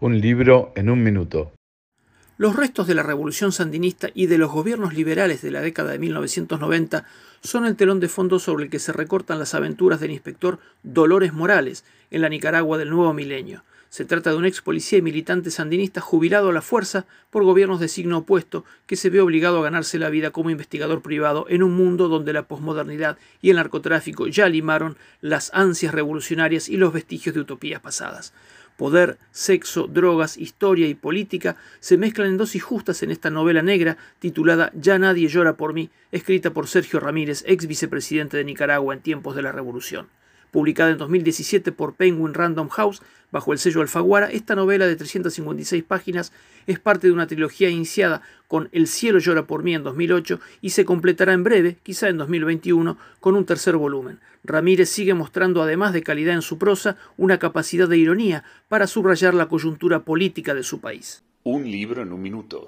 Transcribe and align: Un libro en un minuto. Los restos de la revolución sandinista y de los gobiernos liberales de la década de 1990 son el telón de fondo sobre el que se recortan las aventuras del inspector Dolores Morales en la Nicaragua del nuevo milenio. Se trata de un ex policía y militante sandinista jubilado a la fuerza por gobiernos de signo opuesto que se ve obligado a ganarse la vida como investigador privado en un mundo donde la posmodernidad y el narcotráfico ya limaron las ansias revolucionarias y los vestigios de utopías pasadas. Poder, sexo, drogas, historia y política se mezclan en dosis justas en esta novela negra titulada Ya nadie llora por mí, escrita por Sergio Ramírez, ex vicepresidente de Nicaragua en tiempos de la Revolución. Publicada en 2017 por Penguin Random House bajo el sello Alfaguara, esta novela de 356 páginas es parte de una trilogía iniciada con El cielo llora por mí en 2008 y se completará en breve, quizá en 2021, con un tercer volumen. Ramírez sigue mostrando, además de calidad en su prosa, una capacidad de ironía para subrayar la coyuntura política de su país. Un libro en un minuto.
Un 0.00 0.20
libro 0.20 0.72
en 0.76 0.90
un 0.90 1.02
minuto. 1.02 1.50
Los 2.36 2.54
restos 2.54 2.86
de 2.86 2.94
la 2.94 3.02
revolución 3.02 3.50
sandinista 3.50 4.10
y 4.14 4.26
de 4.26 4.38
los 4.38 4.52
gobiernos 4.52 4.94
liberales 4.94 5.42
de 5.42 5.50
la 5.50 5.60
década 5.60 5.90
de 5.90 5.98
1990 5.98 7.04
son 7.42 7.66
el 7.66 7.76
telón 7.76 8.00
de 8.00 8.08
fondo 8.08 8.38
sobre 8.38 8.64
el 8.64 8.70
que 8.70 8.78
se 8.78 8.92
recortan 8.92 9.38
las 9.38 9.54
aventuras 9.54 10.00
del 10.00 10.10
inspector 10.10 10.58
Dolores 10.82 11.32
Morales 11.32 11.84
en 12.10 12.22
la 12.22 12.28
Nicaragua 12.28 12.78
del 12.78 12.90
nuevo 12.90 13.12
milenio. 13.12 13.64
Se 13.90 14.04
trata 14.04 14.30
de 14.30 14.36
un 14.36 14.44
ex 14.44 14.60
policía 14.60 14.98
y 14.98 15.02
militante 15.02 15.50
sandinista 15.50 16.02
jubilado 16.02 16.50
a 16.50 16.52
la 16.52 16.60
fuerza 16.60 17.06
por 17.30 17.44
gobiernos 17.44 17.80
de 17.80 17.88
signo 17.88 18.18
opuesto 18.18 18.64
que 18.86 18.96
se 18.96 19.08
ve 19.08 19.20
obligado 19.20 19.58
a 19.58 19.62
ganarse 19.62 19.98
la 19.98 20.10
vida 20.10 20.30
como 20.30 20.50
investigador 20.50 21.00
privado 21.00 21.46
en 21.48 21.62
un 21.62 21.74
mundo 21.74 22.08
donde 22.08 22.34
la 22.34 22.42
posmodernidad 22.42 23.16
y 23.40 23.48
el 23.48 23.56
narcotráfico 23.56 24.26
ya 24.26 24.48
limaron 24.48 24.98
las 25.22 25.50
ansias 25.54 25.94
revolucionarias 25.94 26.68
y 26.68 26.76
los 26.76 26.92
vestigios 26.92 27.34
de 27.34 27.40
utopías 27.40 27.80
pasadas. 27.80 28.34
Poder, 28.78 29.18
sexo, 29.32 29.88
drogas, 29.88 30.38
historia 30.38 30.86
y 30.86 30.94
política 30.94 31.56
se 31.80 31.96
mezclan 31.98 32.28
en 32.28 32.36
dosis 32.36 32.62
justas 32.62 33.02
en 33.02 33.10
esta 33.10 33.28
novela 33.28 33.60
negra 33.60 33.96
titulada 34.20 34.70
Ya 34.72 35.00
nadie 35.00 35.26
llora 35.26 35.56
por 35.56 35.72
mí, 35.72 35.90
escrita 36.12 36.52
por 36.52 36.68
Sergio 36.68 37.00
Ramírez, 37.00 37.27
ex 37.30 37.66
vicepresidente 37.66 38.36
de 38.36 38.44
Nicaragua 38.44 38.94
en 38.94 39.00
tiempos 39.00 39.36
de 39.36 39.42
la 39.42 39.52
Revolución. 39.52 40.08
Publicada 40.50 40.90
en 40.90 40.98
2017 40.98 41.72
por 41.72 41.94
Penguin 41.94 42.32
Random 42.32 42.68
House 42.68 43.02
bajo 43.30 43.52
el 43.52 43.58
sello 43.58 43.82
Alfaguara, 43.82 44.30
esta 44.30 44.54
novela 44.54 44.86
de 44.86 44.96
356 44.96 45.84
páginas 45.84 46.32
es 46.66 46.78
parte 46.78 47.06
de 47.06 47.12
una 47.12 47.26
trilogía 47.26 47.68
iniciada 47.68 48.22
con 48.46 48.70
El 48.72 48.86
cielo 48.86 49.18
llora 49.18 49.46
por 49.46 49.62
mí 49.62 49.74
en 49.74 49.82
2008 49.82 50.40
y 50.62 50.70
se 50.70 50.86
completará 50.86 51.34
en 51.34 51.44
breve, 51.44 51.76
quizá 51.82 52.08
en 52.08 52.16
2021, 52.16 52.96
con 53.20 53.36
un 53.36 53.44
tercer 53.44 53.76
volumen. 53.76 54.20
Ramírez 54.44 54.88
sigue 54.88 55.12
mostrando, 55.12 55.62
además 55.62 55.92
de 55.92 56.02
calidad 56.02 56.34
en 56.34 56.42
su 56.42 56.56
prosa, 56.56 56.96
una 57.18 57.38
capacidad 57.38 57.88
de 57.88 57.98
ironía 57.98 58.44
para 58.68 58.86
subrayar 58.86 59.34
la 59.34 59.48
coyuntura 59.48 60.00
política 60.00 60.54
de 60.54 60.62
su 60.62 60.80
país. 60.80 61.22
Un 61.44 61.70
libro 61.70 62.02
en 62.02 62.12
un 62.12 62.22
minuto. 62.22 62.66